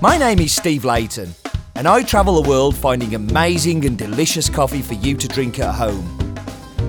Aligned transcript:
My 0.00 0.18
name 0.18 0.40
is 0.40 0.52
Steve 0.52 0.84
Leighton, 0.84 1.32
and 1.76 1.86
I 1.86 2.02
travel 2.02 2.42
the 2.42 2.48
world 2.48 2.76
finding 2.76 3.14
amazing 3.14 3.86
and 3.86 3.96
delicious 3.96 4.48
coffee 4.48 4.82
for 4.82 4.94
you 4.94 5.16
to 5.16 5.28
drink 5.28 5.60
at 5.60 5.72
home. 5.72 6.36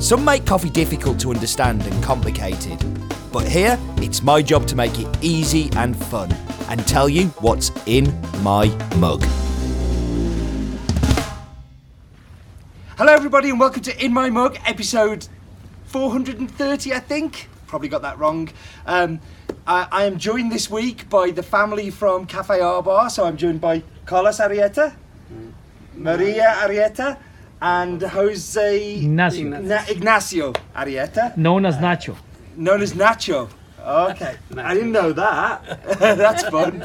Some 0.02 0.26
make 0.26 0.46
coffee 0.46 0.72
difficult 0.72 1.20
to 1.20 1.32
understand 1.32 1.84
and 1.84 2.04
complicated, 2.04 2.84
but 3.32 3.48
here 3.48 3.80
it's 3.98 4.24
my 4.24 4.42
job 4.42 4.66
to 4.68 4.76
make 4.76 5.00
it 5.00 5.08
easy 5.22 5.70
and 5.76 5.96
fun 5.96 6.32
and 6.68 6.86
tell 6.88 7.08
you 7.08 7.28
what's 7.40 7.72
in 7.86 8.06
my 8.42 8.68
mug. 8.98 9.24
Hello, 12.98 13.14
everybody, 13.14 13.52
and 13.52 13.60
welcome 13.60 13.84
to 13.84 14.04
In 14.04 14.14
My 14.14 14.32
Mug, 14.32 14.58
episode 14.66 15.28
430, 15.86 16.94
I 16.94 17.00
think. 17.00 17.50
Probably 17.76 17.90
got 17.90 18.04
that 18.04 18.18
wrong. 18.20 18.48
Um, 18.86 19.20
I, 19.68 19.86
I 19.92 20.04
am 20.06 20.18
joined 20.18 20.50
this 20.50 20.70
week 20.70 21.10
by 21.10 21.32
the 21.32 21.44
family 21.44 21.90
from 21.90 22.26
Cafe 22.26 22.58
Arbar. 22.60 23.12
So 23.12 23.26
I'm 23.26 23.36
joined 23.36 23.60
by 23.60 23.84
Carlos 24.06 24.40
Arrieta, 24.40 24.96
Maria 25.94 26.56
Arrieta, 26.64 27.18
and 27.62 28.02
Jose 28.02 28.96
Ignacio. 29.02 29.50
Na- 29.60 29.84
Ignacio 29.90 30.54
Arrieta, 30.74 31.36
known 31.36 31.66
as 31.66 31.76
Nacho. 31.76 32.16
known 32.56 32.82
as 32.82 32.94
Nacho. 32.94 33.50
Okay, 33.86 34.38
I 34.56 34.74
didn't 34.74 34.94
know 34.94 35.12
that. 35.12 35.84
That's 36.00 36.44
fun. 36.48 36.82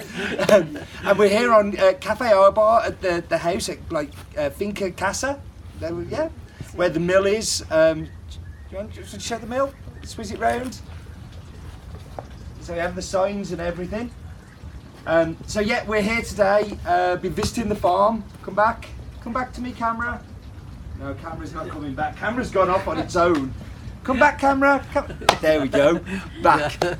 Um, 0.51 0.77
and 1.04 1.16
we're 1.16 1.29
here 1.29 1.54
on 1.54 1.79
uh, 1.79 1.93
Cafe 2.01 2.24
Arbar 2.24 2.84
at 2.84 3.01
the, 3.01 3.23
the 3.29 3.38
house 3.38 3.68
at 3.68 3.79
like 3.93 4.10
uh, 4.37 4.51
Finca 4.51 4.91
Casa. 4.91 5.41
There 5.79 5.95
we, 5.95 6.07
yeah, 6.07 6.30
where 6.74 6.88
the 6.88 6.98
mill 6.98 7.27
is. 7.27 7.65
Um, 7.70 8.09
do 8.70 8.77
you 8.77 8.82
want 8.84 8.95
to 8.95 9.20
show 9.20 9.37
the 9.38 9.46
mill? 9.48 9.73
Swizz 10.02 10.32
it 10.32 10.38
round. 10.38 10.80
So 12.60 12.72
we 12.74 12.78
have 12.78 12.95
the 12.95 13.02
signs 13.02 13.52
and 13.52 13.60
everything. 13.60 14.10
Um, 15.06 15.36
so 15.46 15.60
yeah, 15.60 15.84
we're 15.86 16.02
here 16.02 16.23
today. 16.23 16.78
Uh, 16.86 17.16
been 17.16 17.32
visiting 17.32 17.68
the 17.68 17.74
farm. 17.74 18.24
Come 18.42 18.54
back. 18.54 18.88
Come 19.23 19.32
back 19.32 19.52
to 19.54 19.60
me, 19.60 19.73
camera. 19.73 20.23
No, 20.98 21.15
camera's 21.15 21.54
not 21.54 21.68
coming 21.68 21.95
back. 21.95 22.16
Camera's 22.16 22.51
gone 22.51 22.68
off 22.68 22.87
on 22.87 22.98
its 22.98 23.16
own. 23.26 23.54
Come 24.04 24.18
back, 24.18 24.38
camera. 24.38 24.84
Come. 24.92 25.12
There 25.40 25.60
we 25.60 25.68
go. 25.68 26.01
Back. 26.42 26.79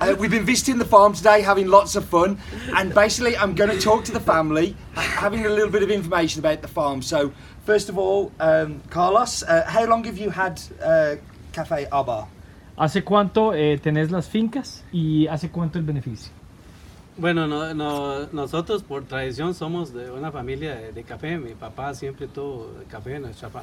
Uh, 0.00 0.14
we've 0.18 0.30
been 0.30 0.44
visiting 0.44 0.78
the 0.78 0.84
farm 0.84 1.12
today, 1.12 1.40
having 1.40 1.66
lots 1.66 1.96
of 1.96 2.04
fun, 2.04 2.38
and 2.76 2.94
basically, 2.94 3.36
I'm 3.36 3.54
going 3.54 3.70
to 3.70 3.80
talk 3.80 4.04
to 4.04 4.12
the 4.12 4.20
family, 4.20 4.76
having 4.94 5.44
a 5.44 5.48
little 5.48 5.70
bit 5.70 5.82
of 5.82 5.90
information 5.90 6.38
about 6.38 6.62
the 6.62 6.68
farm. 6.68 7.02
So, 7.02 7.32
first 7.64 7.88
of 7.88 7.98
all, 7.98 8.32
um, 8.38 8.80
Carlos, 8.90 9.42
uh, 9.42 9.64
how 9.66 9.86
long 9.86 10.04
have 10.04 10.16
you 10.16 10.30
had 10.30 10.60
uh, 10.82 11.16
Cafe 11.58 11.88
Arbar? 11.90 12.26
¿Hace 12.76 13.02
cuánto 13.02 13.52
eh, 13.52 13.78
tenés 13.82 14.12
las 14.12 14.28
fincas 14.28 14.84
y 14.92 15.26
hace 15.26 15.50
cuánto 15.50 15.76
el 15.80 15.84
beneficio? 15.84 16.30
Bueno, 17.16 17.48
no, 17.48 17.74
no- 17.74 18.28
nosotros 18.32 18.84
por 18.84 19.02
tradición 19.06 19.54
somos 19.56 19.92
de 19.92 20.08
una 20.12 20.30
familia 20.30 20.76
de, 20.76 20.92
de 20.92 21.02
café. 21.02 21.36
Mi 21.36 21.54
papá 21.54 21.94
siempre 21.94 22.28
tuvo 22.28 22.70
café, 22.88 23.18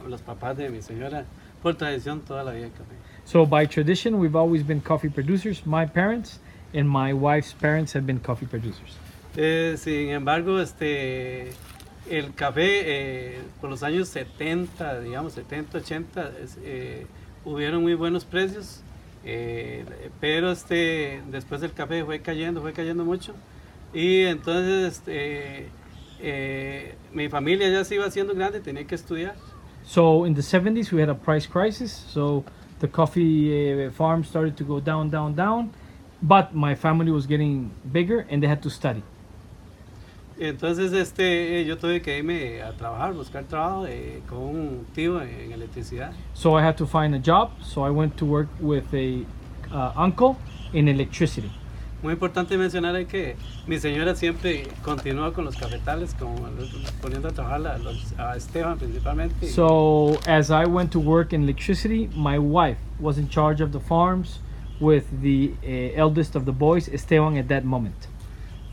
los 0.10 0.22
papás 0.22 0.58
de 0.58 0.70
mi 0.70 0.82
señora, 0.82 1.24
por 1.64 1.76
tradición 1.76 2.20
toda 2.20 2.44
la 2.44 2.52
vida 2.52 2.68
café. 2.68 2.96
So 3.24 3.46
by 3.46 3.66
tradition, 3.66 4.16
we've 4.16 4.36
always 4.38 4.62
been 4.68 4.82
coffee 4.82 5.10
producers. 5.10 5.66
My 5.66 5.86
parents 5.86 6.42
and 6.74 6.86
my 6.90 7.14
wife's 7.14 7.54
parents 7.54 7.96
have 7.96 8.06
been 8.06 8.20
coffee 8.20 8.46
producers. 8.46 8.98
Eh, 9.38 9.76
sin 9.78 10.10
embargo, 10.10 10.60
este, 10.60 11.52
el 12.12 12.34
café 12.36 12.82
eh, 13.38 13.42
por 13.62 13.70
los 13.70 13.84
años 13.84 14.10
70, 14.10 15.00
digamos 15.00 15.32
70, 15.32 15.78
80, 15.78 16.32
es, 16.44 16.58
eh, 16.62 17.08
hubieron 17.46 17.82
muy 17.82 17.94
buenos 17.94 18.26
precios, 18.26 18.82
eh, 19.24 19.86
pero 20.20 20.52
este, 20.52 21.22
después 21.30 21.62
el 21.64 21.72
café 21.72 22.04
fue 22.04 22.20
cayendo, 22.22 22.62
fue 22.62 22.74
cayendo 22.74 23.06
mucho. 23.06 23.34
Y 23.94 24.24
entonces 24.24 24.98
este, 24.98 25.70
eh, 26.20 26.96
mi 27.14 27.30
familia 27.30 27.70
ya 27.70 27.84
se 27.86 27.96
iba 27.96 28.06
haciendo 28.06 28.34
grande, 28.34 28.60
tenía 28.60 28.86
que 28.86 28.96
estudiar. 28.96 29.36
So 29.86 30.26
in 30.26 30.34
the 30.34 30.42
70s, 30.42 30.92
we 30.92 31.02
had 31.02 31.10
a 31.10 31.16
price 31.16 31.48
crisis. 31.48 31.92
So 31.92 32.44
the 32.80 32.88
coffee 32.88 33.86
uh, 33.86 33.92
farm 33.92 34.24
started 34.24 34.58
to 34.58 34.64
go 34.64 34.80
down, 34.80 35.10
down, 35.10 35.36
down. 35.36 35.72
But 36.22 36.56
my 36.56 36.76
family 36.76 37.12
was 37.12 37.28
getting 37.28 37.72
bigger 37.92 38.26
and 38.30 38.42
they 38.42 38.48
had 38.48 38.64
to 38.64 38.70
study. 38.70 39.04
Entonces 40.40 40.92
este, 40.94 41.64
yo 41.66 41.78
tuve 41.78 42.02
que 42.02 42.18
irme 42.18 42.62
a 42.62 42.74
trabajar, 42.74 43.14
buscar 43.14 43.46
trabajo 43.46 43.86
eh, 43.88 44.22
con 44.28 44.40
un 44.40 44.86
tío 44.94 45.22
en, 45.22 45.30
en 45.30 45.52
electricidad. 45.54 46.12
So 46.34 46.60
I 46.60 46.64
had 46.64 46.76
to 46.76 46.86
find 46.86 47.16
a 47.16 47.20
job. 47.24 47.52
So 47.62 47.86
I 47.86 47.90
went 47.90 48.16
to 48.18 48.26
work 48.26 48.48
with 48.60 48.84
a 48.94 49.26
uh, 49.74 49.94
uncle 49.96 50.36
in 50.74 50.88
electricity. 50.88 51.50
Muy 52.04 52.14
importante 52.14 52.56
mencionar 52.58 52.96
es 52.98 53.08
que 53.08 53.36
mi 53.66 53.80
señora 53.80 54.14
siempre 54.14 54.68
continuó 54.84 55.34
con 55.34 55.46
los 55.46 55.56
cafetales, 55.56 56.14
con, 56.14 56.36
poniendo 57.02 57.30
a 57.30 57.32
trabajar 57.32 57.66
a, 57.66 57.78
los- 57.80 58.14
a 58.20 58.36
Esteban 58.36 58.78
principalmente. 58.78 59.48
So 59.48 60.18
as 60.28 60.52
I 60.52 60.66
went 60.66 60.92
to 60.92 61.00
work 61.00 61.34
in 61.34 61.44
electricity, 61.44 62.10
my 62.16 62.38
wife 62.38 62.78
was 63.00 63.18
in 63.18 63.28
charge 63.30 63.62
of 63.64 63.72
the 63.72 63.80
farms 63.80 64.40
with 64.80 65.06
the 65.22 65.54
uh, 65.64 65.98
eldest 66.00 66.36
of 66.36 66.44
the 66.46 66.52
boys, 66.52 66.90
Esteban, 66.90 67.38
at 67.38 67.48
that 67.48 67.64
moment. 67.64 68.08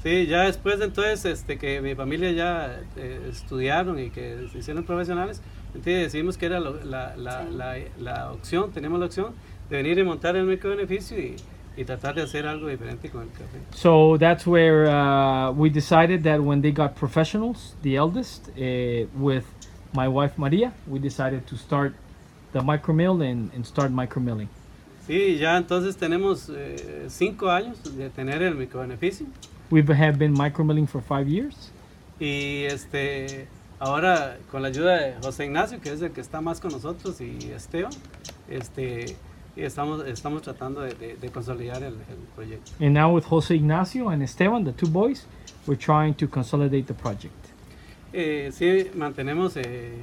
Sí, 0.03 0.27
ya 0.27 0.43
después 0.43 0.81
entonces 0.81 1.25
este, 1.25 1.59
que 1.59 1.81
mi 1.81 1.95
familia 1.95 2.31
ya 2.33 2.81
eh, 2.97 3.29
estudiaron 3.31 3.99
y 3.99 4.11
que 4.11 4.49
se 4.53 4.59
hicieron 4.59 4.85
profesionales, 4.85 5.41
entonces 5.69 6.05
decidimos 6.05 6.37
que 6.37 6.47
era 6.47 6.61
lo- 6.61 6.83
la, 6.85 7.17
la, 7.17 7.45
la, 7.45 7.77
la 7.99 8.33
opción, 8.33 8.71
tenemos 8.73 8.99
la 9.01 9.07
opción 9.07 9.33
de 9.71 9.77
venir 9.77 9.99
y 9.99 10.05
montar 10.05 10.37
el 10.37 10.45
microbeneficio 10.45 11.19
y, 11.19 11.37
y 11.77 11.85
tratar 11.85 12.15
de 12.15 12.23
hacer 12.23 12.47
algo 12.47 12.69
diferente 12.69 13.09
con 13.09 13.23
el 13.23 13.29
café. 13.31 13.59
So 13.75 14.17
that's 14.19 14.47
where 14.47 14.87
uh, 14.89 15.51
we 15.53 15.71
decided 15.71 16.23
that 16.25 16.41
when 16.41 16.61
they 16.61 16.73
got 16.73 16.95
professionals, 16.95 17.75
the 17.83 17.97
eldest, 17.97 18.49
uh, 18.51 19.07
with 19.19 19.45
my 19.95 20.07
wife 20.09 20.35
Maria, 20.37 20.73
we 20.87 20.99
decided 20.99 21.47
to 21.47 21.57
start 21.57 21.93
the 22.53 22.61
micromill 22.61 23.23
and, 23.23 23.51
and 23.55 23.65
start 23.65 23.91
micromilling. 23.91 24.49
Sí, 25.07 25.37
ya 25.39 25.57
entonces 25.57 25.97
tenemos 25.97 26.49
eh, 26.55 27.07
cinco 27.09 27.51
años 27.51 27.79
de 27.97 28.09
tener 28.11 28.43
el 28.43 28.55
microbeneficio. 28.55 29.27
We 29.73 29.81
have 29.95 30.19
been 30.19 30.35
micromilling 30.35 30.87
for 30.87 31.01
five 31.01 31.27
years. 31.29 31.71
Y 32.21 32.65
este, 32.67 33.49
ahora 33.81 34.37
con 34.51 34.61
la 34.61 34.69
ayuda 34.69 34.99
de 34.99 35.15
José 35.23 35.47
Ignacio, 35.47 35.81
que 35.81 35.91
es 35.91 36.03
el 36.03 36.11
que 36.13 36.21
está 36.21 36.43
más 36.43 36.61
con 36.61 36.73
nosotros, 36.73 37.19
y 37.23 37.51
Esteban, 37.57 37.91
este, 38.51 39.17
y 39.57 39.63
estamos, 39.63 40.07
estamos 40.07 40.43
tratando 40.43 40.83
de, 40.83 40.93
de- 40.93 41.17
de 41.17 41.29
consolidar 41.31 41.83
el, 41.83 41.95
el 41.95 42.19
proyecto. 42.37 42.71
And 42.81 42.93
now 42.93 43.11
with 43.15 43.25
Jose 43.25 43.55
Ignacio 43.55 44.11
and 44.11 44.23
Esteban, 44.23 44.65
the 44.65 44.73
two 44.73 44.89
boys, 44.89 45.25
we're 45.67 45.75
trying 45.81 46.13
to 46.17 46.29
consolidate 46.29 46.87
the 46.87 46.95
project. 46.95 47.33
Eh, 48.13 48.51
sí 48.53 48.91
mantenemos, 48.95 49.57
eh, 49.57 49.95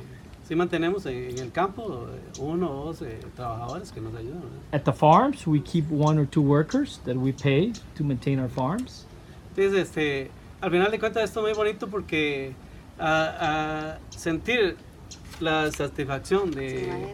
sí 0.47 0.55
mantenemos 0.55 1.05
en, 1.05 1.29
en 1.29 1.37
el 1.37 1.51
campo 1.51 2.07
eh, 2.11 2.41
uno 2.41 2.71
o 2.71 2.85
dos 2.85 3.03
eh, 3.03 3.19
trabajadores 3.35 3.91
que 3.91 4.01
nos 4.01 4.15
ayudan. 4.15 4.41
¿verdad? 4.41 4.73
At 4.73 4.83
the 4.83 4.93
farms, 4.93 5.45
we 5.45 5.59
keep 5.61 5.85
one 5.91 6.17
or 6.19 6.25
two 6.25 6.41
workers 6.41 6.99
that 7.05 7.15
we 7.15 7.31
pay 7.31 7.71
to 7.95 8.03
maintain 8.03 8.39
our 8.39 8.49
farms. 8.49 9.05
Entonces, 9.59 9.89
este, 9.89 10.31
al 10.61 10.71
final 10.71 10.89
de 10.89 10.99
cuentas 10.99 11.23
esto 11.25 11.45
es 11.45 11.57
muy 11.57 11.65
bonito 11.65 11.89
porque 11.89 12.53
a, 12.97 13.97
a 13.97 14.17
sentir 14.17 14.77
la 15.41 15.69
satisfacción 15.69 16.51
de, 16.51 17.11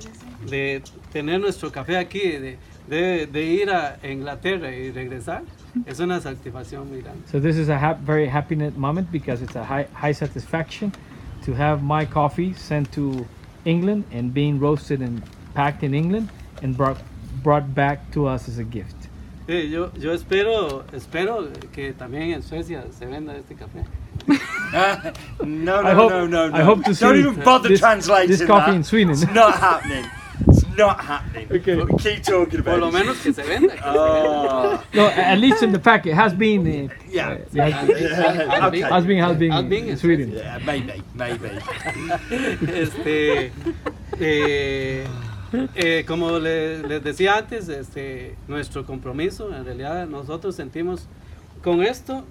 de 0.48 0.84
tener 1.12 1.40
nuestro 1.40 1.72
café 1.72 1.98
aquí, 1.98 2.20
de, 2.20 2.58
de, 2.88 3.26
de 3.26 3.44
ir 3.44 3.72
a 3.72 3.98
Inglaterra 4.04 4.72
y 4.76 4.92
regresar, 4.92 5.42
es 5.88 6.00
una 6.00 6.20
satisfacción 6.22 6.88
muy 6.88 7.02
grande. 7.02 7.22
So 7.32 7.40
this 7.40 7.58
is 7.58 7.68
a 7.70 7.80
hap- 7.80 8.02
very 8.02 8.28
happy 8.28 8.56
moment 8.56 9.12
because 9.12 9.42
it's 9.42 9.56
a 9.56 9.64
high, 9.64 9.88
high 9.96 10.14
satisfaction 10.14 10.92
to 11.46 11.54
have 11.56 11.82
my 11.82 12.06
coffee 12.06 12.54
sent 12.54 12.92
to 12.94 13.26
England 13.66 14.04
and 14.14 14.32
being 14.36 14.60
roasted 14.60 15.02
and 15.02 15.24
packed 15.56 15.82
in 15.84 15.96
England 15.96 16.30
and 16.62 16.78
brought 16.78 16.98
brought 17.44 17.74
back 17.74 18.12
to 18.12 18.28
us 18.28 18.48
as 18.48 18.60
a 18.60 18.64
gift. 18.64 19.05
Sí, 19.48 19.70
yo, 19.70 19.92
yo 19.94 20.12
espero, 20.14 20.84
espero 20.94 21.48
que 21.72 21.94
también 21.94 22.32
en 22.34 22.42
Suecia 22.44 22.84
se 22.98 23.06
venda 23.06 23.36
este 23.36 23.56
café. 23.56 23.84
Uh, 24.76 25.46
no, 25.46 25.82
no, 25.84 25.90
I 25.90 25.94
hope- 25.94 26.10
no, 26.14 26.28
no, 26.28 26.50
no. 26.50 26.58
I 26.58 26.62
hope 26.64 26.84
to 26.84 26.94
Don't 26.94 27.14
see 27.16 27.20
even 27.20 27.36
bother 27.46 27.70
this- 27.70 27.80
translating 27.80 28.30
this 28.30 28.46
coffee 28.46 28.72
that. 28.72 28.76
in 28.76 28.84
Sweden. 28.84 29.12
It's 29.12 29.24
not 29.34 29.54
happening. 29.56 30.04
It's 30.50 30.66
not 30.76 31.00
happening. 31.00 31.48
Okay. 31.52 31.76
But 31.76 32.00
keep 32.00 32.24
talking 32.24 32.60
about 32.60 32.80
Por 32.80 32.80
lo 32.80 32.88
it. 32.90 32.94
menos 32.94 33.22
que 33.24 33.32
se 33.32 33.44
venda. 33.44 33.70
que 33.74 33.78
se 33.78 33.84
venda. 33.84 33.96
Oh, 33.96 34.84
No, 34.94 35.06
at 35.08 35.38
least 35.38 35.62
in 35.64 35.72
the 35.72 35.80
pack 35.80 36.06
it 36.08 36.14
has 36.16 36.34
been. 36.34 36.66
Uh, 36.68 36.94
Yeah. 37.10 37.38
uh, 37.56 37.72
has 37.72 37.88
been- 37.90 38.04
okay. 38.66 38.82
has 38.82 39.06
been 39.06 39.20
has 39.24 39.38
been 39.38 39.52
Has 39.52 39.64
been 39.66 39.84
in 39.84 39.90
in 39.92 39.98
Sweden. 39.98 40.32
Yeah, 40.34 40.60
maybe, 40.66 41.02
maybe. 41.14 41.50
este 42.74 43.52
eh, 44.20 45.06
eh, 45.76 46.04
como 46.08 46.40
le- 46.40 46.82
les 46.88 47.04
decía 47.04 47.38
antes 47.38 47.68
este 47.70 48.36
nuestro 48.48 48.86
compromiso 48.86 49.54
en 49.56 49.66
realidad 49.66 50.08
nosotros 50.08 50.56
sentimos 50.56 51.08
con 51.64 51.82
esto 51.84 52.24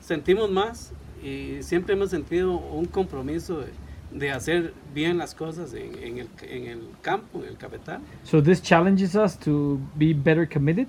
sentimos 0.00 0.50
más 0.50 0.92
y 1.22 1.62
siempre 1.62 1.94
hemos 1.94 2.10
sentido 2.10 2.52
un 2.52 2.86
compromiso 2.86 3.60
de, 3.60 3.66
de 4.12 4.30
hacer 4.30 4.72
bien 4.94 5.18
las 5.18 5.34
cosas 5.34 5.72
en, 5.74 5.94
en 6.02 6.18
el, 6.18 6.28
en 6.48 6.66
el 6.66 6.80
campo 7.02 7.40
en 7.42 7.48
el 7.50 7.56
cafetal 7.56 8.00
So 8.24 8.42
this 8.42 8.60
challenges 8.62 9.14
us 9.14 9.36
to 9.40 9.78
be 9.96 10.12
better 10.12 10.46
committed 10.48 10.86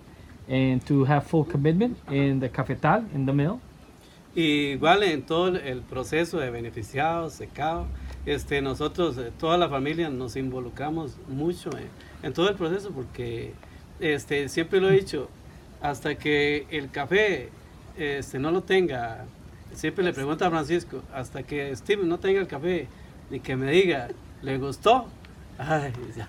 and 0.50 0.84
to 0.86 1.06
have 1.06 1.22
full 1.26 1.46
commitment 1.46 1.98
in 2.10 2.40
the 2.40 2.50
cafetal 2.50 3.06
in 3.14 3.26
the 3.26 3.34
mill. 3.34 3.60
igual 4.36 5.04
en 5.04 5.22
todo 5.24 5.56
el 5.58 5.82
proceso 5.82 6.40
de 6.40 6.50
beneficiado, 6.50 7.30
secado, 7.30 7.86
este, 8.26 8.62
nosotros, 8.62 9.18
eh, 9.18 9.32
toda 9.40 9.58
la 9.58 9.70
familia 9.70 10.10
nos 10.10 10.36
involucramos 10.36 11.18
mucho 11.28 11.70
en, 11.78 11.88
en 12.24 12.34
todo 12.34 12.50
el 12.50 12.56
proceso 12.56 12.92
porque 12.92 13.54
este, 14.00 14.50
siempre 14.50 14.80
lo 14.80 14.90
he 14.90 14.94
dicho, 14.94 15.30
hasta 15.82 16.16
que 16.16 16.68
el 16.70 16.90
café 16.92 17.50
este, 17.98 18.40
no 18.40 18.52
lo 18.52 18.62
tenga, 18.62 19.26
siempre 19.74 20.04
le 20.04 20.14
pregunto 20.14 20.46
a 20.46 20.50
Francisco, 20.50 21.04
hasta 21.14 21.44
que 21.44 21.76
Steve 21.76 22.04
no 22.06 22.20
tenga 22.20 22.40
el 22.40 22.48
café 22.48 22.88
y 23.30 23.40
que 23.40 23.56
me 23.56 23.72
diga, 23.72 24.10
¿le 24.42 24.58
gustó? 24.58 25.08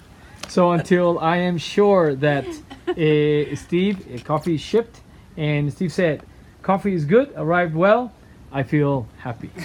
So 0.49 0.73
until 0.73 1.19
I 1.21 1.39
am 1.39 1.57
sure 1.57 2.15
that 2.17 2.45
uh, 2.45 3.57
Steve, 3.57 4.05
uh, 4.13 4.19
coffee 4.23 4.57
is 4.57 4.61
shipped, 4.61 5.01
and 5.37 5.73
Steve 5.73 5.93
said, 5.93 6.23
coffee 6.63 6.93
is 6.93 7.07
good, 7.07 7.33
arrived 7.37 7.75
well, 7.75 8.13
I 8.53 8.63
feel 8.63 9.09
happy. 9.19 9.49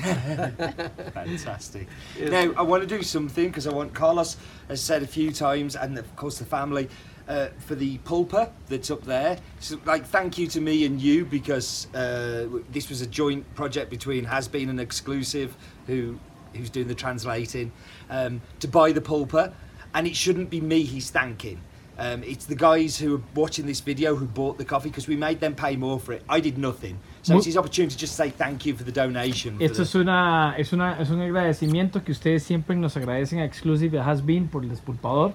Fantastic. 1.14 1.88
Now, 2.20 2.54
I 2.56 2.62
want 2.62 2.88
to 2.88 2.88
do 2.88 3.04
something 3.04 3.48
because 3.48 3.68
I 3.68 3.74
want 3.74 3.94
Carlos 3.94 4.38
has 4.70 4.82
said 4.82 5.04
a 5.04 5.08
few 5.08 5.32
times, 5.32 5.76
and 5.76 5.98
of 5.98 6.16
course 6.16 6.40
the 6.40 6.46
family, 6.46 6.88
uh, 7.28 7.50
for 7.60 7.76
the 7.76 7.98
pulpa 8.00 8.52
that's 8.68 8.90
up 8.90 9.04
there. 9.04 9.38
So, 9.60 9.78
like, 9.86 10.06
thank 10.06 10.38
you 10.38 10.48
to 10.48 10.62
me 10.62 10.86
and 10.86 11.02
you 11.02 11.26
because 11.26 11.94
uh, 11.94 12.48
this 12.72 12.90
was 12.90 13.02
a 13.02 13.08
joint 13.08 13.54
project 13.56 13.90
between 13.90 14.24
Has 14.24 14.48
Bean 14.48 14.70
and 14.70 14.80
Exclusive, 14.80 15.56
who 15.86 16.18
who's 16.54 16.70
doing 16.70 16.88
the 16.88 16.96
translating, 16.96 17.72
um, 18.10 18.42
to 18.62 18.68
buy 18.70 18.94
the 18.94 19.02
pulpa, 19.02 19.54
and 19.94 20.08
it 20.08 20.16
shouldn't 20.16 20.50
be 20.50 20.62
me 20.62 20.84
he's 20.84 21.10
thanking. 21.10 21.60
Um, 22.00 22.24
it's 22.24 22.46
the 22.46 22.56
guys 22.56 22.98
who 22.98 23.16
are 23.16 23.22
watching 23.34 23.66
this 23.66 23.80
video 23.80 24.16
who 24.16 24.28
bought 24.28 24.58
the 24.58 24.66
coffee 24.66 24.90
because 24.90 25.08
we 25.08 25.16
made 25.16 25.40
them 25.40 25.56
pay 25.56 25.76
more 25.76 26.00
for 26.00 26.14
it. 26.14 26.24
I 26.30 26.40
did 26.40 26.58
nothing. 26.58 27.00
So 27.28 27.38
it's 27.38 27.48
his 27.48 27.58
opportunity 27.58 27.94
to 27.94 28.00
just 28.00 28.16
say 28.16 28.32
thank 28.32 28.66
you 28.66 28.74
for 28.76 28.86
the 28.86 28.92
donation. 28.92 29.58
Esto 29.60 29.82
es, 29.84 29.96
una, 29.96 30.56
es, 30.58 30.72
una, 30.72 31.02
es 31.02 31.10
un 31.10 31.20
agradecimiento 31.20 32.04
que 32.04 32.14
ustedes 32.14 32.44
siempre 32.44 32.76
nos 32.76 32.96
agradecen 32.96 33.40
a 33.40 33.46
Exclusive 33.46 34.00
a 34.00 34.10
Has 34.10 34.26
Been 34.26 34.48
por 34.48 34.64
el 34.64 34.70
despulpador, 34.70 35.34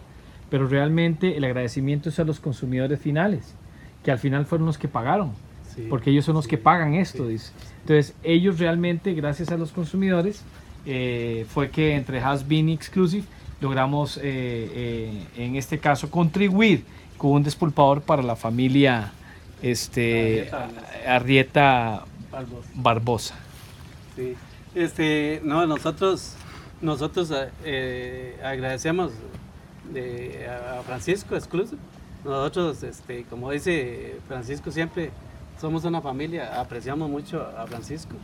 pero 0.49 0.67
realmente 0.67 1.37
el 1.37 1.45
agradecimiento 1.45 2.09
es 2.09 2.19
a 2.19 2.25
los 2.25 2.41
consumidores 2.41 2.99
finales, 2.99 3.55
que 4.03 4.11
al 4.11 4.19
final 4.19 4.47
fueron 4.47 4.67
los 4.67 4.79
que 4.79 4.89
pagaron, 4.89 5.33
Sí, 5.75 5.87
porque 5.89 6.11
ellos 6.11 6.25
son 6.25 6.35
los 6.35 6.45
sí, 6.45 6.51
que 6.51 6.59
pagan 6.59 6.95
esto, 6.95 7.27
sí. 7.27 7.33
dice. 7.33 7.53
Entonces, 7.81 8.15
ellos 8.23 8.59
realmente, 8.59 9.13
gracias 9.13 9.51
a 9.51 9.57
los 9.57 9.73
consumidores, 9.73 10.43
eh, 10.87 11.45
fue 11.49 11.71
que 11.71 11.95
entre 11.95 12.21
Has 12.21 12.49
Been 12.49 12.71
y 12.71 12.73
Exclusive 12.73 13.25
logramos, 13.61 14.17
eh, 14.17 14.23
eh, 14.25 15.27
en 15.37 15.57
este 15.57 15.79
caso, 15.79 16.11
contribuir 16.11 16.85
con 17.17 17.33
un 17.33 17.43
despulpador 17.43 18.03
para 18.03 18.23
la 18.23 18.35
familia 18.35 19.13
este, 19.63 20.51
Arrieta 21.07 22.05
Barbosa. 22.31 22.69
Barbosa. 22.75 23.35
Sí. 24.17 24.35
Este, 24.75 25.41
no, 25.45 25.67
nosotros, 25.67 26.35
nosotros 26.81 27.31
eh, 27.31 27.49
eh, 27.65 28.41
agradecemos 28.43 29.13
de- 29.93 30.47
a 30.49 30.83
Francisco 30.83 31.37
Exclusive. 31.37 31.79
Nosotros, 32.25 32.83
este, 32.83 33.25
como 33.25 33.51
dice 33.51 34.17
Francisco 34.29 34.71
siempre, 34.71 35.11
somos 35.61 35.85
una 35.85 36.01
familia, 36.01 36.61
apreciamos 36.61 37.09
mucho 37.11 37.43
a 37.57 37.67
Francisco 37.67 38.15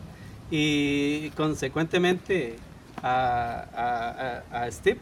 y 0.50 1.30
consecuentemente 1.30 2.56
a, 3.02 4.42
a- 4.52 4.62
a- 4.64 4.70
Steve 4.70 4.98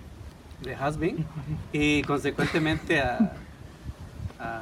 de 0.62 0.74
Has 0.74 0.96
Been 0.98 1.24
y 1.72 2.02
consecuentemente 2.02 3.00
a, 3.00 3.32
a, 4.40 4.60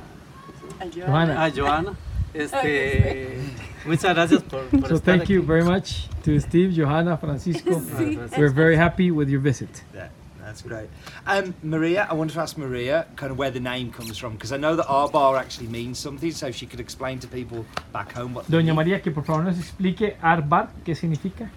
A 0.81 1.51
Joana. 1.51 1.95
Este, 2.35 3.39
muchas 3.87 4.13
gracias 4.15 4.43
por, 4.43 4.65
por 4.67 4.89
So 4.89 4.97
estar 4.97 5.19
thank 5.19 5.29
you 5.29 5.41
aquí. 5.43 5.47
very 5.47 5.63
much 5.65 6.09
to 6.25 6.41
Steve, 6.41 6.73
Johanna, 6.75 7.17
Francisco. 7.17 7.81
Sí. 7.97 8.19
We're 8.37 8.51
very 8.53 8.77
happy 8.77 9.13
with 9.13 9.29
your 9.29 9.41
visit. 9.41 9.85
Yeah, 9.95 10.09
that's 10.43 10.63
great. 10.63 10.89
Um, 11.29 11.55
Maria, 11.63 12.09
I 12.11 12.15
wanted 12.15 12.35
to 12.35 12.41
ask 12.41 12.59
Maria 12.59 13.07
kind 13.15 13.31
of 13.31 13.39
where 13.39 13.53
the 13.53 13.61
name 13.61 13.93
comes 13.93 14.19
from 14.19 14.33
because 14.33 14.51
I 14.53 14.57
know 14.57 14.75
that 14.75 14.87
our 14.89 15.09
bar 15.09 15.37
actually 15.37 15.69
means 15.69 16.01
something, 16.01 16.33
so 16.33 16.51
she 16.51 16.67
could 16.67 16.81
explain 16.81 17.21
to 17.21 17.29
people 17.29 17.65
back 17.93 18.13
home 18.13 18.35
what. 18.35 18.47
Doña. 18.51 18.75
María, 18.75 19.01
que 19.01 19.13
por 19.13 19.23
favor 19.25 19.45
nos 19.45 19.57
explique 19.57 20.17
Arbar, 20.21 20.71
¿qué 20.85 20.97
significa? 20.97 21.49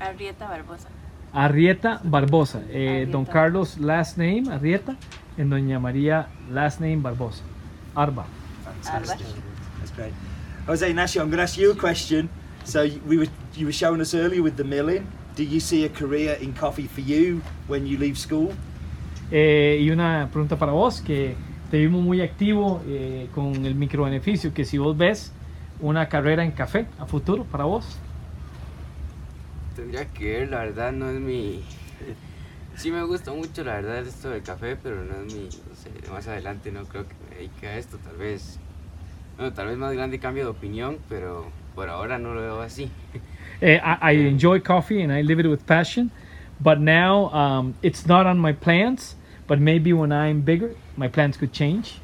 Arrieta 0.00 0.48
Barbosa. 0.48 0.88
Arrieta 1.34 2.00
Barbosa. 2.04 2.62
Eh, 2.70 3.06
Don. 3.10 3.26
Carlos 3.26 3.76
last 3.78 4.16
name 4.16 4.48
Arrieta 4.48 4.96
and 5.36 5.52
Doña 5.52 5.78
María 5.78 6.26
last 6.50 6.80
name 6.80 7.02
Barbosa. 7.02 7.42
Arba. 7.94 8.24
That's 8.84 9.90
great. 9.96 10.12
Jose 10.66 10.88
Ignacio, 10.88 11.22
I'm 11.22 11.28
going 11.28 11.38
to 11.38 11.42
ask 11.42 11.58
you 11.58 11.72
a 11.72 11.74
question. 11.74 12.28
So 12.64 12.88
we 13.06 13.18
were 13.18 13.26
you 13.54 13.66
were 13.66 13.72
showing 13.72 14.00
us 14.00 14.14
earlier 14.14 14.42
with 14.42 14.56
the 14.56 14.64
milling. 14.64 15.06
Do 15.34 15.42
you 15.42 15.60
see 15.60 15.84
a 15.84 15.88
career 15.88 16.36
in 16.40 16.52
coffee 16.52 16.86
for 16.86 17.00
you 17.00 17.40
when 17.66 17.86
you 17.86 17.98
leave 17.98 18.18
school? 18.18 18.54
Eh, 19.30 19.78
y 19.80 19.90
una 19.90 20.28
pregunta 20.30 20.58
para 20.58 20.72
vos, 20.72 21.00
que 21.00 21.34
te 21.70 21.78
vimos 21.78 22.02
muy 22.02 22.20
activo 22.20 22.82
eh, 22.86 23.28
con 23.34 23.64
el 23.64 23.74
microbeneficio, 23.74 24.52
que 24.52 24.64
si 24.64 24.76
vos 24.76 24.96
ves 24.96 25.32
una 25.80 26.08
carrera 26.08 26.44
en 26.44 26.52
café 26.52 26.86
a 26.98 27.06
futuro 27.06 27.44
para 27.44 27.64
vos. 27.64 27.98
Tendría 29.74 30.04
que 30.12 30.38
ver, 30.38 30.50
la 30.50 30.58
verdad 30.58 30.92
no 30.92 31.08
es 31.08 31.18
mi... 31.18 31.62
Sí 32.74 32.90
me 32.90 33.02
gusta 33.04 33.32
mucho 33.32 33.64
la 33.64 33.74
verdad 33.74 33.98
esto 33.98 34.30
del 34.30 34.42
café, 34.42 34.76
pero 34.76 35.04
no 35.04 35.14
es 35.14 35.34
mi... 35.34 35.44
No 35.44 35.74
sé, 35.74 36.10
más 36.10 36.26
adelante 36.26 36.72
no 36.72 36.84
creo 36.84 37.06
que 37.06 37.14
me 37.28 37.36
dedique 37.36 37.66
a 37.66 37.78
esto, 37.78 37.98
tal 37.98 38.16
vez... 38.16 38.58
Bueno, 39.36 39.52
tal 39.52 39.68
vez 39.68 39.78
más 39.78 39.92
grande 39.94 40.18
cambio 40.18 40.44
de 40.44 40.50
opinión, 40.50 40.98
pero 41.08 41.50
por 41.74 41.88
ahora 41.88 42.18
no 42.18 42.34
lo 42.34 42.40
veo 42.40 42.60
así. 42.60 42.90
Eh, 43.64 43.78
I, 43.80 44.10
I 44.10 44.12
enjoy 44.26 44.58
coffee 44.58 45.02
and 45.02 45.12
I 45.12 45.22
live 45.22 45.38
it 45.38 45.46
with 45.46 45.64
passion, 45.68 46.10
but 46.60 46.80
now 46.80 47.30
um, 47.32 47.74
it's 47.80 48.08
not 48.08 48.26
on 48.26 48.36
my 48.36 48.52
plans. 48.52 49.14
But 49.46 49.60
maybe 49.60 49.92
when 49.92 50.12
I'm 50.12 50.40
bigger, 50.40 50.74
my 50.96 51.08
plans 51.08 51.36
could 51.36 51.52
change. 51.52 52.00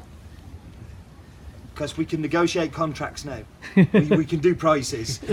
Because 1.73 1.97
we 1.97 2.05
can 2.05 2.21
negotiate 2.21 2.71
contracts 2.73 3.25
now. 3.25 3.39
we, 3.75 4.01
we 4.01 4.25
can 4.25 4.39
do 4.39 4.53
prices. 4.53 5.19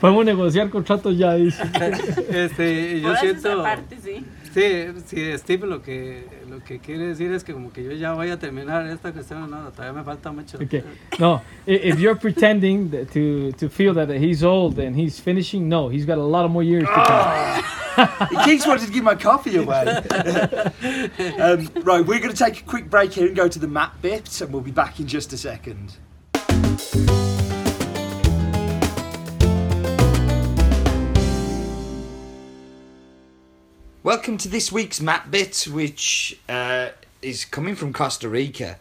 Podemos 0.00 0.24
negociar 0.26 0.68
contratos 0.68 1.16
ya. 1.16 1.36
Este, 1.36 3.00
yo 3.00 3.14
siento, 3.16 3.48
esa 3.48 3.62
parte, 3.62 3.96
sí. 3.96 4.24
Sí, 4.54 4.86
sí, 5.06 5.38
Steve 5.38 5.66
lo 5.66 5.82
que, 5.82 6.24
lo 6.48 6.62
que 6.62 6.78
quiere 6.78 7.06
decir 7.06 7.32
es 7.32 7.44
que 7.44 7.52
como 7.52 7.72
que 7.72 7.84
yo 7.84 7.92
ya 7.92 8.12
voy 8.12 8.30
a 8.30 8.38
terminar 8.38 8.86
esta 8.86 9.12
cuestión, 9.12 9.50
no, 9.50 9.70
todavía 9.70 9.92
me 9.92 10.04
falta 10.04 10.32
mucho. 10.32 10.58
Okay. 10.58 10.82
No, 11.18 11.42
if 11.66 11.98
you're 11.98 12.18
pretending 12.18 12.90
to 12.90 13.52
to 13.52 13.68
feel 13.68 13.94
that 13.94 14.08
he's 14.10 14.42
old 14.42 14.78
and 14.78 14.96
he's 14.96 15.20
finishing, 15.20 15.68
no, 15.68 15.88
he's 15.88 16.06
got 16.06 16.18
a 16.18 16.22
lot 16.22 16.44
of 16.44 16.50
more 16.50 16.64
years 16.64 16.84
to 16.84 17.04
come. 17.04 17.64
he 18.30 18.36
keeps 18.44 18.66
wanting 18.66 18.86
to 18.86 18.92
give 18.92 19.04
my 19.04 19.14
coffee 19.14 19.56
away. 19.56 19.84
um, 21.38 21.68
right, 21.82 22.04
we're 22.04 22.20
going 22.20 22.32
to 22.32 22.44
take 22.44 22.60
a 22.60 22.64
quick 22.64 22.88
break 22.88 23.12
here 23.12 23.26
and 23.26 23.36
go 23.36 23.48
to 23.48 23.58
the 23.58 23.68
map 23.68 24.00
bit, 24.02 24.40
and 24.40 24.52
we'll 24.52 24.62
be 24.62 24.70
back 24.70 25.00
in 25.00 25.06
just 25.06 25.32
a 25.32 25.36
second. 25.36 25.96
Welcome 34.10 34.38
to 34.38 34.48
this 34.48 34.72
week's 34.72 35.00
map 35.00 35.30
bit, 35.30 35.68
which 35.70 36.36
uh, 36.48 36.88
is 37.22 37.44
coming 37.44 37.76
from 37.76 37.92
Costa 37.92 38.28
Rica. 38.28 38.76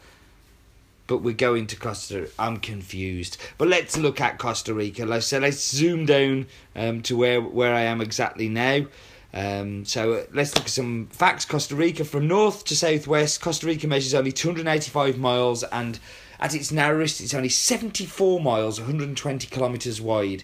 But 1.05 1.19
we're 1.19 1.36
going 1.36 1.67
to 1.67 1.75
Costa. 1.75 2.31
I'm 2.39 2.57
confused. 2.57 3.38
But 3.59 3.67
let's 3.67 3.95
look 3.95 4.19
at 4.19 4.39
Costa 4.39 4.74
Rica. 4.74 5.21
So 5.21 5.38
let's 5.38 5.69
zoom 5.69 6.07
down 6.07 6.48
um, 6.75 7.03
to 7.03 7.15
where 7.15 7.41
where 7.41 7.75
I 7.75 7.81
am 7.81 8.01
exactly 8.01 8.50
now. 8.50 8.88
Um, 9.31 9.86
so 9.86 10.13
uh, 10.13 10.24
let's 10.33 10.55
look 10.55 10.63
at 10.63 10.71
some 10.71 11.05
facts. 11.12 11.45
Costa 11.45 11.75
Rica, 11.75 12.05
from 12.05 12.27
north 12.27 12.65
to 12.65 12.75
southwest, 12.75 13.39
Costa 13.39 13.67
Rica 13.67 13.86
measures 13.86 14.15
only 14.15 14.31
285 14.31 15.19
miles, 15.19 15.62
and 15.62 16.00
at 16.39 16.55
its 16.55 16.71
narrowest, 16.71 17.21
it's 17.21 17.36
only 17.36 17.50
74 17.50 18.41
miles, 18.41 18.79
120 18.79 19.45
kilometers 19.45 20.01
wide. 20.01 20.43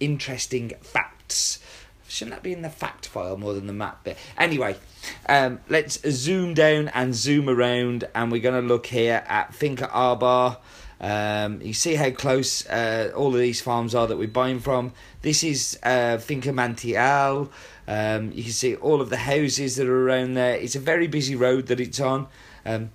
Interesting 0.00 0.74
facts. 0.82 1.60
Shouldn't 2.08 2.36
that 2.36 2.42
be 2.42 2.52
in 2.52 2.62
the 2.62 2.70
fact 2.70 3.06
file 3.06 3.36
more 3.36 3.52
than 3.52 3.66
the 3.66 3.72
map 3.72 4.02
bit? 4.02 4.16
Anyway, 4.36 4.76
um, 5.28 5.60
let's 5.68 6.00
zoom 6.10 6.54
down 6.54 6.88
and 6.88 7.14
zoom 7.14 7.48
around, 7.48 8.08
and 8.14 8.32
we're 8.32 8.40
going 8.40 8.60
to 8.60 8.66
look 8.66 8.86
here 8.86 9.22
at 9.28 9.54
Finca 9.54 9.88
Arbar. 9.88 10.56
Um, 11.00 11.60
you 11.62 11.74
see 11.74 11.94
how 11.94 12.10
close 12.10 12.66
uh, 12.66 13.12
all 13.14 13.34
of 13.34 13.40
these 13.40 13.60
farms 13.60 13.94
are 13.94 14.06
that 14.06 14.16
we're 14.16 14.26
buying 14.26 14.58
from. 14.58 14.92
This 15.22 15.44
is 15.44 15.78
uh, 15.82 16.18
Finca 16.18 16.50
Mantial. 16.50 17.50
Um, 17.86 18.32
you 18.32 18.42
can 18.42 18.52
see 18.52 18.74
all 18.76 19.00
of 19.00 19.10
the 19.10 19.18
houses 19.18 19.76
that 19.76 19.86
are 19.86 20.08
around 20.08 20.34
there. 20.34 20.54
It's 20.54 20.76
a 20.76 20.80
very 20.80 21.06
busy 21.06 21.36
road 21.36 21.66
that 21.66 21.78
it's 21.78 22.00
on. 22.00 22.26
Um, 22.64 22.90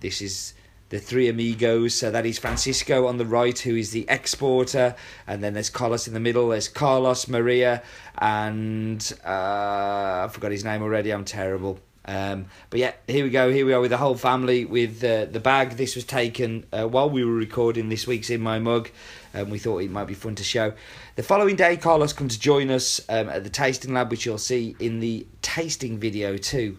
this 0.00 0.22
is 0.22 0.54
the 0.90 0.98
three 0.98 1.28
amigos. 1.28 1.94
So 1.94 2.10
that 2.10 2.26
is 2.26 2.38
Francisco 2.38 3.06
on 3.06 3.18
the 3.18 3.26
right, 3.26 3.58
who 3.58 3.76
is 3.76 3.90
the 3.90 4.06
exporter, 4.08 4.94
and 5.26 5.42
then 5.42 5.54
there's 5.54 5.70
Carlos 5.70 6.08
in 6.08 6.14
the 6.14 6.20
middle. 6.20 6.48
There's 6.48 6.68
Carlos, 6.68 7.28
Maria, 7.28 7.82
and 8.18 9.00
uh, 9.24 10.26
I 10.26 10.28
forgot 10.30 10.52
his 10.52 10.64
name 10.64 10.82
already. 10.82 11.10
I'm 11.10 11.24
terrible. 11.24 11.78
Um, 12.08 12.46
but 12.70 12.80
yeah, 12.80 12.94
here 13.06 13.22
we 13.22 13.28
go. 13.30 13.52
Here 13.52 13.66
we 13.66 13.74
are 13.74 13.80
with 13.82 13.90
the 13.90 13.98
whole 13.98 14.14
family 14.14 14.64
with 14.64 15.04
uh, 15.04 15.26
the 15.26 15.40
bag. 15.40 15.72
This 15.72 15.94
was 15.94 16.04
taken 16.04 16.64
uh, 16.72 16.88
while 16.88 17.10
we 17.10 17.22
were 17.22 17.34
recording 17.34 17.90
this 17.90 18.06
week's 18.06 18.30
In 18.30 18.40
My 18.40 18.58
Mug, 18.58 18.88
and 19.34 19.50
we 19.50 19.58
thought 19.58 19.82
it 19.82 19.90
might 19.90 20.06
be 20.06 20.14
fun 20.14 20.34
to 20.36 20.42
show. 20.42 20.72
The 21.16 21.22
following 21.22 21.54
day, 21.54 21.76
Carlos 21.76 22.14
comes 22.14 22.36
to 22.36 22.40
join 22.40 22.70
us 22.70 22.98
um, 23.10 23.28
at 23.28 23.44
the 23.44 23.50
tasting 23.50 23.92
lab, 23.92 24.10
which 24.10 24.24
you'll 24.24 24.38
see 24.38 24.74
in 24.80 25.00
the 25.00 25.26
tasting 25.42 25.98
video 25.98 26.38
too. 26.38 26.78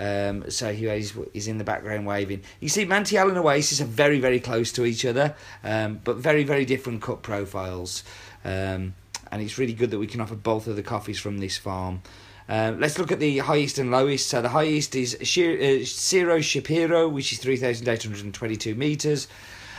Um, 0.00 0.50
so 0.50 0.72
he 0.72 0.86
is, 0.86 1.12
is 1.34 1.46
in 1.46 1.58
the 1.58 1.64
background 1.64 2.06
waving. 2.06 2.42
You 2.58 2.70
see, 2.70 2.86
Mantial 2.86 3.28
and 3.28 3.36
Oasis 3.36 3.82
are 3.82 3.84
very, 3.84 4.18
very 4.18 4.40
close 4.40 4.72
to 4.72 4.86
each 4.86 5.04
other, 5.04 5.34
um, 5.62 6.00
but 6.02 6.16
very, 6.16 6.42
very 6.42 6.64
different 6.64 7.02
cup 7.02 7.20
profiles. 7.20 8.02
Um, 8.42 8.94
and 9.30 9.42
it's 9.42 9.58
really 9.58 9.74
good 9.74 9.90
that 9.90 9.98
we 9.98 10.06
can 10.06 10.22
offer 10.22 10.34
both 10.34 10.66
of 10.66 10.76
the 10.76 10.82
coffees 10.82 11.20
from 11.20 11.36
this 11.36 11.58
farm. 11.58 12.00
Um, 12.48 12.80
let's 12.80 12.98
look 12.98 13.12
at 13.12 13.20
the 13.20 13.38
highest 13.38 13.78
and 13.78 13.90
lowest. 13.90 14.28
So 14.28 14.40
the 14.40 14.48
highest 14.48 14.96
is 14.96 15.16
uh, 15.16 15.84
Cerro 15.84 16.38
Chirripó, 16.38 17.12
which 17.12 17.34
is 17.34 17.38
3,822 17.38 18.74
metres. 18.74 19.28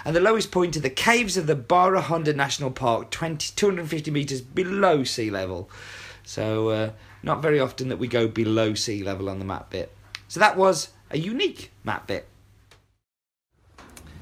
And 0.06 0.16
the 0.16 0.22
lowest 0.22 0.52
point 0.52 0.78
are 0.78 0.82
the 0.82 0.92
caves 0.92 1.36
of 1.36 1.48
the 1.48 1.56
Barra 1.56 2.02
Honda 2.02 2.34
National 2.34 2.70
Park, 2.70 3.10
20, 3.10 3.54
250 3.56 4.12
metres 4.12 4.42
below 4.42 5.04
sea 5.04 5.32
level. 5.32 5.68
So, 6.24 6.70
uh, 6.70 6.92
not 7.24 7.42
very 7.42 7.60
often 7.60 7.90
that 7.90 7.98
we 7.98 8.08
go 8.08 8.28
below 8.28 8.76
sea 8.76 9.04
level 9.04 9.28
on 9.28 9.40
the 9.40 9.46
map 9.46 9.72
bit. 9.72 9.92
So, 10.32 10.40
that 10.40 10.56
was 10.56 10.92
a 11.10 11.18
unique 11.18 11.74
map 11.84 12.08
bit. 12.08 12.26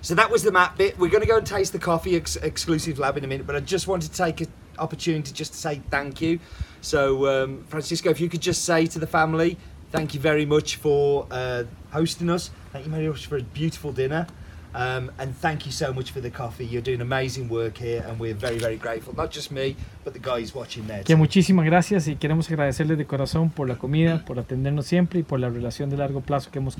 So, 0.01 0.15
that 0.15 0.31
was 0.31 0.41
the 0.41 0.51
map 0.51 0.75
bit. 0.75 0.97
We're 0.97 1.11
going 1.11 1.21
to 1.21 1.27
go 1.27 1.37
and 1.37 1.45
taste 1.45 1.71
the 1.71 1.77
coffee 1.77 2.15
ex- 2.15 2.35
exclusive 2.37 2.97
lab 2.97 3.15
in 3.17 3.23
a 3.23 3.27
minute, 3.27 3.45
but 3.45 3.55
I 3.55 3.59
just 3.59 3.87
wanted 3.87 4.11
to 4.11 4.17
take 4.17 4.41
an 4.41 4.51
opportunity 4.79 5.31
just 5.31 5.51
to 5.51 5.59
say 5.59 5.83
thank 5.91 6.19
you. 6.19 6.39
So, 6.81 7.27
um, 7.27 7.63
Francisco, 7.65 8.09
if 8.09 8.19
you 8.19 8.27
could 8.27 8.41
just 8.41 8.65
say 8.65 8.87
to 8.87 8.97
the 8.97 9.05
family, 9.05 9.55
thank 9.91 10.15
you 10.15 10.19
very 10.19 10.47
much 10.47 10.77
for 10.77 11.27
uh, 11.29 11.65
hosting 11.91 12.31
us. 12.31 12.49
Thank 12.73 12.85
you 12.85 12.91
very 12.91 13.07
much 13.07 13.27
for 13.27 13.37
a 13.37 13.43
beautiful 13.43 13.91
dinner. 13.91 14.25
Um, 14.71 15.09
and 15.17 15.33
thank 15.41 15.65
you 15.65 15.71
so 15.71 15.91
much 15.91 16.11
for 16.11 16.21
the 16.21 16.29
coffee. 16.29 16.63
You're 16.63 16.83
doing 16.83 17.01
amazing 17.01 17.49
work 17.49 17.77
here, 17.79 18.03
and 18.07 18.19
we're 18.19 18.35
very, 18.35 18.59
very 18.59 18.77
grateful. 18.77 19.15
Not 19.15 19.31
just 19.31 19.51
me, 19.51 19.75
but 20.05 20.13
the 20.13 20.19
guys 20.19 20.53
watching 20.53 20.85
there. 20.85 21.03
Que 21.03 21.15
muchísimas 21.15 21.65
gracias 21.65 22.07
y 22.07 22.15
queremos 22.15 22.47
agradecerles 22.51 22.97
de 22.99 23.05
corazón 23.05 23.49
por 23.49 23.67
la 23.67 23.75
comida, 23.77 24.23
por 24.25 24.37
atendernos 24.37 24.85
siempre 24.85 25.21
y 25.21 25.23
por 25.23 25.39
la 25.39 25.49
relación 25.49 25.89
de 25.89 25.97
largo 25.97 26.21
plazo 26.21 26.51
que 26.51 26.59
hemos 26.59 26.77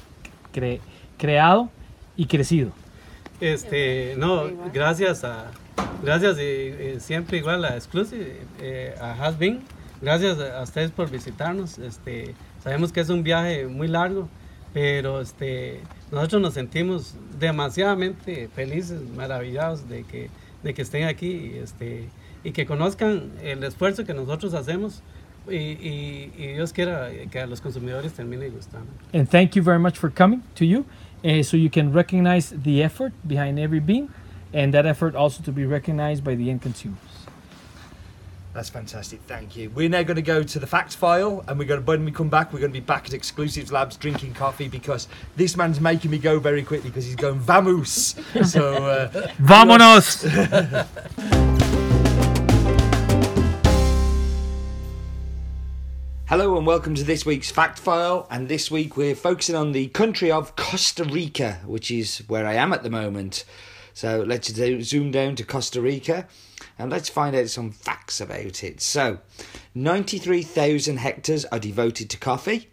cre- 0.54 0.80
creado 1.18 1.70
y 2.16 2.28
crecido. 2.28 2.72
Este, 3.42 4.16
no, 4.18 4.52
gracias 4.74 5.24
a, 5.24 5.50
gracias 6.04 6.36
eh, 6.40 6.98
siempre 7.00 7.38
igual 7.38 7.66
a 7.66 7.76
Exclusive, 7.76 8.36
eh, 8.60 8.94
a 9.02 9.14
Has 9.14 9.40
Been, 9.40 9.62
gracias 10.02 10.38
a, 10.40 10.60
a 10.60 10.64
ustedes 10.64 10.92
por 10.92 11.10
visitarnos. 11.10 11.80
Este, 11.80 12.36
sabemos 12.64 12.92
que 12.92 13.00
es 13.00 13.10
un 13.10 13.24
viaje 13.24 13.66
muy 13.66 13.88
largo, 13.88 14.28
pero 14.74 15.22
este, 15.22 15.80
nosotros 16.12 16.42
nos 16.42 16.54
sentimos 16.54 17.16
demasiadamente 17.40 18.48
felices, 18.56 19.02
maravillados 19.16 19.88
de 19.90 20.04
que, 20.04 20.30
de 20.64 20.74
que 20.74 20.82
estén 20.82 21.06
aquí 21.08 21.54
este, 21.62 22.10
y 22.44 22.52
que 22.52 22.66
conozcan 22.66 23.32
el 23.44 23.64
esfuerzo 23.64 24.06
que 24.06 24.14
nosotros 24.14 24.54
hacemos 24.54 25.02
y, 25.50 25.56
y- 25.56 26.32
y 26.38 26.48
Dios 26.54 26.72
quiera 26.74 27.10
que 27.32 27.40
a 27.40 27.48
los 27.48 27.62
consumidores 27.62 28.14
termine 28.14 28.50
gustando. 28.50 28.88
And 29.14 29.28
thank 29.28 29.56
you 29.56 29.64
very 29.64 29.80
much 29.80 29.98
for 29.98 30.10
coming 30.12 30.42
to 30.56 30.66
you, 30.66 30.86
uh, 31.24 31.42
so 31.44 31.58
you 31.58 31.70
can 31.70 31.92
recognize 31.92 32.52
the 32.64 32.84
effort 32.84 33.14
behind 33.28 33.58
every 33.60 33.80
bean, 33.80 34.10
and 34.54 34.74
that 34.74 34.86
effort 34.86 35.16
also 35.16 35.42
to 35.44 35.52
be 35.52 35.66
recognized 35.66 36.24
by 36.24 36.36
the 36.36 36.50
end 36.50 36.62
consumers. 36.62 37.00
That's 38.52 38.70
fantastic. 38.70 39.22
Thank 39.28 39.56
you. 39.56 39.70
We're 39.70 39.90
now 39.90 40.02
going 40.02 40.16
to 40.16 40.24
go 40.24 40.42
to 40.42 40.60
the 40.60 40.66
fact 40.66 40.96
file, 40.96 41.44
and 41.48 41.60
we're 41.60 41.66
going 41.66 41.82
to 41.82 41.86
when 41.86 42.04
we 42.04 42.12
come 42.12 42.30
back, 42.30 42.52
we're 42.52 42.60
going 42.60 42.72
to 42.72 42.80
be 42.80 42.84
back 42.84 43.06
at 43.06 43.14
Exclusives 43.14 43.72
Labs 43.72 43.96
drinking 43.96 44.34
coffee 44.34 44.68
because 44.68 45.08
this 45.36 45.56
man's 45.56 45.80
making 45.80 46.10
me 46.10 46.18
go 46.18 46.40
very 46.40 46.64
quickly 46.64 46.90
because 46.90 47.06
he's 47.06 47.16
going 47.16 47.38
vamos. 47.40 48.16
so. 48.44 48.74
Uh, 48.74 49.28
¡Vámonos! 49.38 50.26
Hello 56.26 56.58
and 56.58 56.66
welcome 56.66 56.96
to 56.96 57.04
this 57.04 57.26
week's 57.26 57.52
Fact 57.52 57.78
File. 57.78 58.28
And 58.32 58.50
this 58.50 58.72
week 58.72 58.98
we're 58.98 59.16
focusing 59.16 59.56
on 59.56 59.74
the 59.74 59.90
country 59.90 60.32
of 60.32 60.56
Costa 60.56 61.04
Rica, 61.04 61.60
which 61.66 61.92
is 61.92 62.24
where 62.28 62.48
I 62.48 62.54
am 62.54 62.74
at 62.74 62.82
the 62.82 62.90
moment. 62.90 63.46
So 63.94 64.24
let's 64.28 64.52
zoom 64.52 65.12
down 65.12 65.36
to 65.36 65.44
Costa 65.44 65.82
Rica 65.82 66.28
and 66.80 66.90
let's 66.90 67.10
find 67.10 67.36
out 67.36 67.50
some 67.50 67.72
facts 67.72 68.22
about 68.22 68.64
it. 68.64 68.82
So, 68.82 69.20
93,000 69.76 70.98
hectares 70.98 71.46
are 71.46 71.60
devoted 71.60 72.10
to 72.10 72.18
coffee. 72.18 72.70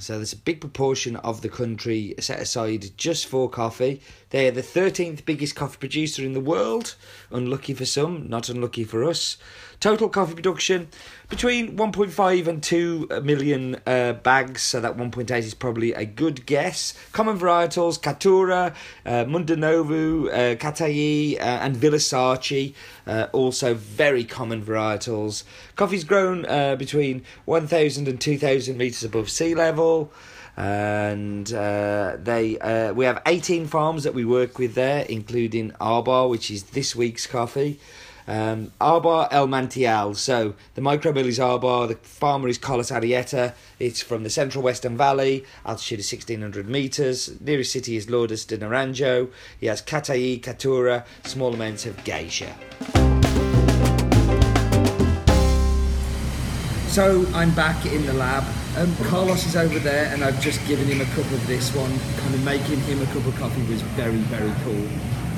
So 0.00 0.16
there's 0.16 0.32
a 0.32 0.38
big 0.38 0.60
proportion 0.60 1.14
of 1.16 1.42
the 1.42 1.48
country 1.48 2.16
set 2.18 2.40
aside 2.40 2.90
just 2.96 3.26
for 3.26 3.48
coffee. 3.48 4.02
They 4.36 4.48
are 4.48 4.50
the 4.50 4.60
13th 4.60 5.24
biggest 5.24 5.56
coffee 5.56 5.78
producer 5.78 6.22
in 6.22 6.34
the 6.34 6.42
world. 6.42 6.94
Unlucky 7.30 7.72
for 7.72 7.86
some, 7.86 8.28
not 8.28 8.50
unlucky 8.50 8.84
for 8.84 9.02
us. 9.02 9.38
Total 9.80 10.10
coffee 10.10 10.34
production 10.34 10.88
between 11.30 11.78
1.5 11.78 12.46
and 12.46 12.62
2 12.62 13.08
million 13.22 13.80
uh, 13.86 14.12
bags. 14.12 14.60
So 14.60 14.78
that 14.78 14.98
1.8 14.98 15.30
is 15.38 15.54
probably 15.54 15.94
a 15.94 16.04
good 16.04 16.44
guess. 16.44 16.92
Common 17.12 17.38
varietals: 17.38 17.98
Caturra, 17.98 18.74
uh, 19.06 19.24
Mundo 19.24 19.56
Novo, 19.56 20.28
uh, 20.28 20.54
Catuai, 20.56 21.40
uh, 21.40 21.42
and 21.42 21.74
Villa 21.74 21.96
Sarchi. 21.96 22.74
Uh, 23.06 23.28
also 23.32 23.72
very 23.72 24.24
common 24.24 24.62
varietals. 24.62 25.44
Coffee's 25.76 26.04
grown 26.04 26.44
uh, 26.44 26.76
between 26.76 27.24
1,000 27.46 28.06
and 28.06 28.20
2,000 28.20 28.76
meters 28.76 29.02
above 29.02 29.30
sea 29.30 29.54
level 29.54 30.12
and 30.56 31.52
uh, 31.52 32.16
they 32.18 32.58
uh, 32.58 32.92
we 32.94 33.04
have 33.04 33.20
18 33.26 33.66
farms 33.66 34.04
that 34.04 34.14
we 34.14 34.24
work 34.24 34.58
with 34.58 34.74
there 34.74 35.04
including 35.08 35.70
Arbar 35.72 36.30
which 36.30 36.50
is 36.50 36.64
this 36.64 36.96
week's 36.96 37.26
coffee. 37.26 37.78
Um, 38.28 38.72
Arbar 38.80 39.28
El 39.30 39.46
Mantial. 39.46 40.16
So 40.16 40.54
the 40.74 40.80
micromill 40.80 41.26
is 41.26 41.38
Arbar 41.38 41.88
the 41.88 41.96
farmer 41.96 42.48
is 42.48 42.58
Carlos 42.58 42.90
Arrieta 42.90 43.54
it's 43.78 44.00
from 44.00 44.22
the 44.22 44.30
central 44.30 44.64
western 44.64 44.96
valley 44.96 45.44
altitude 45.66 46.00
is 46.00 46.10
1600 46.10 46.68
meters. 46.68 47.38
Nearest 47.40 47.72
city 47.72 47.96
is 47.96 48.08
Lourdes 48.08 48.46
de 48.46 48.56
Naranjo. 48.56 49.30
He 49.60 49.66
has 49.66 49.82
Catuai, 49.82 50.40
Caturra 50.40 51.04
small 51.24 51.52
amounts 51.52 51.84
of 51.84 52.02
geisha. 52.04 52.54
So 56.88 57.26
I'm 57.34 57.54
back 57.54 57.84
in 57.84 58.06
the 58.06 58.14
lab. 58.14 58.65
Um, 58.76 58.94
Carlos 59.04 59.46
is 59.46 59.56
over 59.56 59.78
there, 59.78 60.12
and 60.12 60.22
I've 60.22 60.38
just 60.38 60.60
given 60.66 60.84
him 60.86 61.00
a 61.00 61.06
cup 61.06 61.24
of 61.32 61.46
this 61.46 61.74
one. 61.74 61.88
Kind 62.20 62.34
of 62.34 62.44
making 62.44 62.78
him 62.80 63.00
a 63.00 63.06
cup 63.06 63.24
of 63.24 63.34
coffee 63.36 63.62
was 63.72 63.80
very, 63.96 64.18
very 64.28 64.52
cool. 64.64 64.86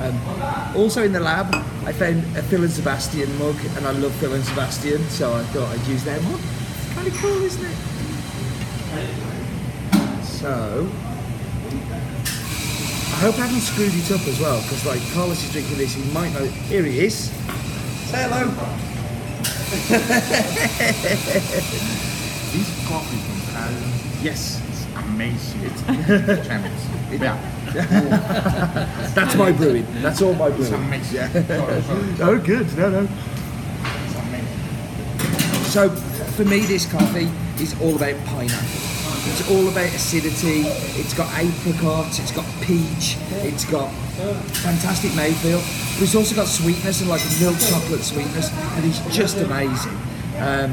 Um, 0.02 0.76
also 0.76 1.04
in 1.04 1.12
the 1.12 1.20
lab, 1.20 1.54
I 1.86 1.92
found 1.92 2.24
a 2.36 2.42
Phil 2.42 2.64
and 2.64 2.72
Sebastian 2.72 3.38
mug, 3.38 3.54
and 3.76 3.86
I 3.86 3.92
love 3.92 4.12
Phil 4.16 4.34
and 4.34 4.44
Sebastian, 4.44 5.08
so 5.08 5.32
I 5.32 5.44
thought 5.44 5.68
I'd 5.68 5.86
use 5.86 6.02
their 6.02 6.20
mug. 6.22 6.40
It's 6.40 6.94
kind 6.94 7.06
of 7.06 7.14
cool, 7.18 7.42
isn't 7.44 7.64
it? 7.64 7.76
So 10.24 10.90
I 13.12 13.20
hope 13.20 13.38
I 13.38 13.46
haven't 13.46 13.60
screwed 13.60 13.94
it 13.94 14.10
up 14.10 14.26
as 14.26 14.40
well, 14.40 14.60
because 14.62 14.84
like 14.84 15.00
Carlos 15.12 15.44
is 15.44 15.52
drinking 15.52 15.78
this, 15.78 15.94
he 15.94 16.02
might 16.10 16.32
know. 16.32 16.44
Here 16.44 16.82
he 16.82 17.04
is. 17.06 17.30
Say 18.10 18.26
hello. 18.28 18.52
This 22.52 22.88
coffee 22.88 23.18
from 23.18 23.38
Thailand 23.54 24.22
Yes. 24.24 24.60
is 24.70 24.86
amazing. 25.04 25.60
It's 25.64 25.82
tremendous. 26.46 26.86
Yeah, 27.10 27.36
That's 29.14 29.34
my 29.36 29.52
brewing. 29.52 29.86
That's 30.02 30.22
all 30.22 30.34
my 30.34 30.48
it's 30.48 30.56
brewing. 30.68 30.84
amazing. 30.84 31.28
Sorry, 31.46 31.82
sorry. 31.82 32.04
Oh, 32.20 32.38
good. 32.38 32.76
No, 32.78 32.90
no. 32.90 33.08
It's 34.04 34.14
amazing. 34.16 35.64
So, 35.64 35.90
for 35.90 36.44
me, 36.44 36.60
this 36.60 36.90
coffee 36.90 37.28
is 37.62 37.78
all 37.80 37.94
about 37.96 38.16
pineapple. 38.26 38.66
It's 39.30 39.50
all 39.50 39.68
about 39.68 39.86
acidity. 39.88 40.62
It's 40.98 41.12
got 41.12 41.30
apricots. 41.34 42.18
It's 42.18 42.32
got 42.32 42.46
peach. 42.62 43.16
It's 43.44 43.64
got 43.66 43.90
fantastic 44.64 45.10
mouthfeel. 45.12 45.60
But 45.94 46.02
it's 46.04 46.14
also 46.14 46.34
got 46.34 46.46
sweetness 46.48 47.00
and 47.02 47.10
like 47.10 47.20
milk 47.40 47.58
chocolate 47.58 48.00
sweetness, 48.02 48.50
and 48.76 48.84
it's 48.86 49.00
just 49.14 49.36
amazing. 49.38 49.96
Um, 50.38 50.72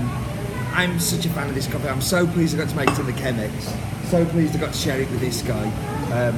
I'm 0.76 1.00
such 1.00 1.26
a 1.26 1.30
fan 1.30 1.48
of 1.48 1.56
this 1.56 1.68
coffee. 1.68 1.88
I'm 1.88 2.02
so 2.02 2.28
pleased 2.28 2.54
I 2.54 2.58
got 2.58 2.70
to 2.70 2.76
make 2.76 2.90
it 2.90 3.00
in 3.00 3.06
the 3.06 3.14
Chemex. 3.14 4.10
So 4.10 4.26
pleased 4.26 4.58
I 4.58 4.60
got 4.60 4.74
to 4.74 4.78
share 4.78 5.00
it 5.00 5.10
with 5.10 5.22
this 5.22 5.42
guy. 5.42 5.64
Um, 6.12 6.36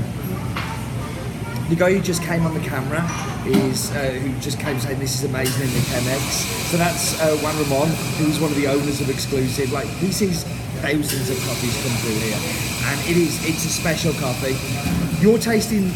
the 1.69 1.75
guy 1.75 1.91
who 1.91 2.01
just 2.01 2.21
came 2.21 2.45
on 2.45 2.53
the 2.53 2.59
camera 2.59 3.01
is 3.47 3.89
uh, 3.95 4.11
who 4.21 4.39
just 4.39 4.59
came 4.59 4.79
saying 4.79 4.99
this 4.99 5.15
is 5.15 5.23
amazing 5.27 5.67
in 5.67 5.73
the 5.73 5.79
Chemex. 5.79 6.19
So 6.69 6.77
that's 6.77 7.19
uh, 7.19 7.35
Juan 7.37 7.57
Ramon, 7.63 7.87
who's 8.17 8.39
one 8.39 8.51
of 8.51 8.57
the 8.57 8.67
owners 8.67 9.01
of 9.01 9.09
Exclusive. 9.09 9.71
Like 9.71 9.87
he 9.87 10.11
sees 10.11 10.43
thousands 10.85 11.31
of 11.31 11.37
coffees 11.47 11.73
come 11.81 11.97
through 11.97 12.21
here, 12.21 12.37
and 12.93 13.09
it 13.09 13.17
is 13.17 13.43
it's 13.43 13.65
a 13.65 13.69
special 13.69 14.13
coffee. 14.21 14.55
You're 15.19 15.39
tasting 15.39 15.89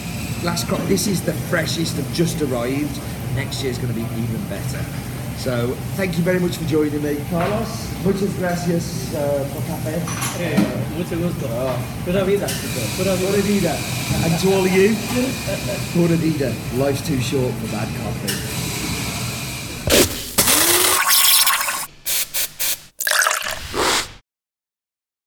last 0.43 0.67
crop. 0.67 0.81
This 0.87 1.05
is 1.05 1.21
the 1.23 1.33
freshest, 1.33 1.95
have 1.97 2.11
just 2.11 2.41
arrived. 2.41 2.99
Next 3.35 3.63
year's 3.63 3.77
going 3.77 3.93
to 3.93 3.99
be 3.99 4.01
even 4.01 4.49
better. 4.49 5.10
So 5.41 5.73
thank 5.97 6.19
you 6.19 6.23
very 6.23 6.39
much 6.39 6.57
for 6.57 6.65
joining 6.65 7.01
me, 7.01 7.17
Carlos. 7.31 7.89
Muchas 8.05 8.31
gracias 8.37 9.11
uh, 9.15 9.43
por 9.51 9.63
café. 9.63 9.99
Eh, 10.39 10.55
mucho 10.95 11.17
gusto. 11.17 11.47
Pura 12.05 12.23
vida. 12.23 12.45
Pura 12.95 13.15
Pura 13.15 13.41
vida. 13.41 13.75
And 14.23 14.39
to 14.39 14.53
all 14.53 14.63
of 14.63 14.71
you, 14.71 14.95
Pura 15.93 16.15
vida. 16.17 16.53
Life's 16.77 17.01
too 17.01 17.19
short 17.19 17.51
for 17.55 17.71
bad 17.71 17.87
coffee. 18.03 18.50